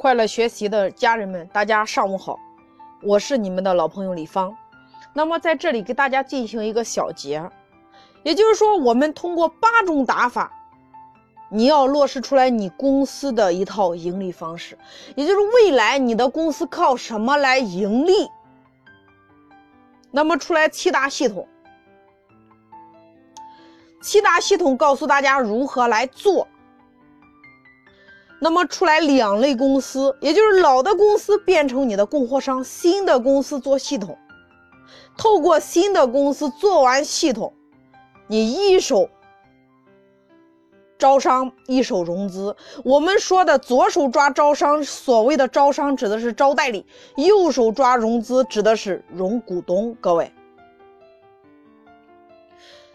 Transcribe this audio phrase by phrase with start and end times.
[0.00, 2.38] 快乐学习的家人们，大家上午好，
[3.02, 4.56] 我是你们的老朋友李芳。
[5.12, 7.42] 那么在这里给大家进行一个小结，
[8.22, 10.52] 也就是说，我们通过八种打法，
[11.50, 14.78] 你要落实出来你公司的一套盈利方式，
[15.16, 18.12] 也就是未来你的公司靠什么来盈利。
[20.12, 21.48] 那么出来七大系统，
[24.00, 26.46] 七大系统告诉大家如何来做。
[28.40, 34.16] 那么出来两类公司，也就是老的公司变成你的供货商，新的公司做系统，
[35.16, 37.52] 透过新的公司做完系统，
[38.28, 39.10] 你一手
[40.96, 42.54] 招商，一手融资。
[42.84, 46.84] 我们说的左手抓招商，所谓的招商指的是招代理；
[47.16, 49.96] 右手抓融资，指的是融股东。
[50.00, 50.32] 各位，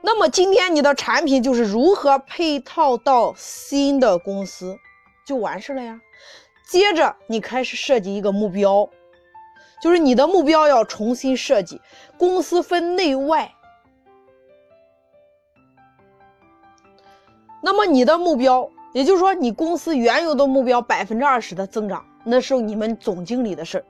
[0.00, 4.74] 那么今天你的产品就是如何配套到新的公司。
[5.26, 6.00] 就完事了呀。
[6.70, 8.88] 接着你开始设计一个目标，
[9.82, 11.80] 就是你的目标要重新设计。
[12.16, 13.52] 公司分内外，
[17.62, 23.84] 那么你的目标，也就是说你公司原有的目标百分之二十的增长，那是你们总经理的事儿。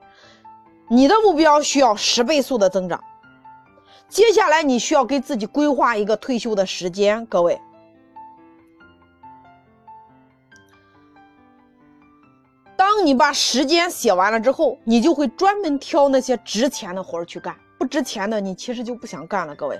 [0.88, 3.02] 你的目标需要十倍速的增长。
[4.08, 7.60] 接下来你需要给自己规划一个退休的时间，各位。
[12.96, 19.54] 当你把时间写完了之后，你就会专门挑那些值钱的活儿去干，不值钱的你其实就不想干了。
[19.54, 19.78] 各位，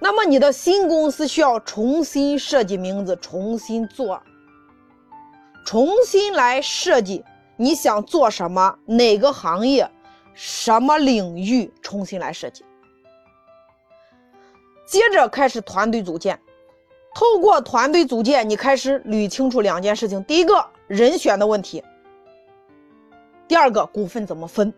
[0.00, 4.22] 那么你的新公司需要重新设计名字，重新做，
[5.66, 7.22] 重新来设计
[7.58, 9.86] 你想做什么，哪个行业，
[10.32, 12.64] 什么领域，重新来设计。
[14.86, 16.40] 接着开始团队组建，
[17.14, 21.84] 透过团队组建，你开始捋清楚两件事情：第一个人选的问题。
[23.48, 24.72] 第二个股份怎么分？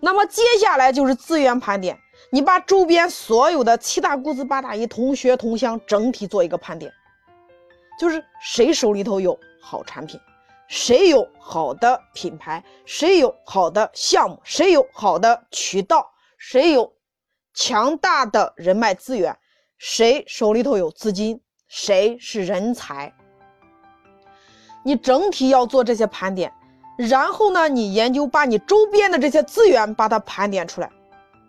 [0.00, 1.98] 那么接下来就是资源盘点，
[2.30, 6.92] 你把周边所有的七大姑子八大姨、同学同乡整体做一个盘点，
[7.98, 10.20] 就是谁手里头有好产品，
[10.68, 16.92] 谁有好的品牌，谁有好的项目，谁有好的渠道，谁有
[17.54, 19.34] 强大的人脉资源，
[19.78, 23.12] 谁手里头有资金，谁是人才。
[24.84, 26.52] 你整体要做这些盘点。
[26.96, 30.90] 然后呢，你研究把你周边的这些资源把它盘点出来，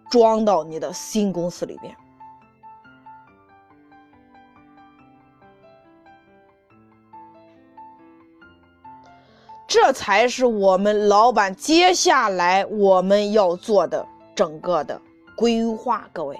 [0.09, 1.96] 装到你的新公司里边。
[9.69, 15.00] 这才是我们老板接下来我们要做的整个的
[15.35, 16.40] 规划，各位。